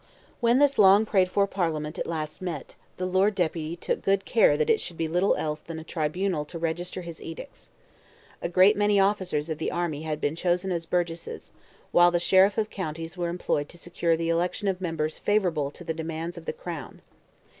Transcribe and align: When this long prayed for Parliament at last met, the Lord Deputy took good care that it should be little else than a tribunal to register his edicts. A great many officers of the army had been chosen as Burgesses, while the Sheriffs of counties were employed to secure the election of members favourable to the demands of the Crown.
When 0.39 0.57
this 0.57 0.79
long 0.79 1.05
prayed 1.05 1.29
for 1.29 1.45
Parliament 1.45 1.99
at 1.99 2.07
last 2.07 2.41
met, 2.41 2.75
the 2.97 3.05
Lord 3.05 3.35
Deputy 3.35 3.75
took 3.75 4.01
good 4.01 4.25
care 4.25 4.57
that 4.57 4.67
it 4.67 4.79
should 4.81 4.97
be 4.97 5.07
little 5.07 5.35
else 5.35 5.61
than 5.61 5.77
a 5.77 5.83
tribunal 5.83 6.43
to 6.45 6.57
register 6.57 7.03
his 7.03 7.21
edicts. 7.21 7.69
A 8.41 8.49
great 8.49 8.75
many 8.75 8.99
officers 8.99 9.47
of 9.47 9.59
the 9.59 9.69
army 9.69 10.01
had 10.01 10.19
been 10.19 10.35
chosen 10.35 10.71
as 10.71 10.87
Burgesses, 10.87 11.51
while 11.91 12.09
the 12.09 12.19
Sheriffs 12.19 12.57
of 12.57 12.71
counties 12.71 13.15
were 13.15 13.29
employed 13.29 13.69
to 13.69 13.77
secure 13.77 14.17
the 14.17 14.29
election 14.29 14.67
of 14.67 14.81
members 14.81 15.19
favourable 15.19 15.69
to 15.69 15.83
the 15.83 15.93
demands 15.93 16.35
of 16.35 16.45
the 16.45 16.53
Crown. 16.53 17.03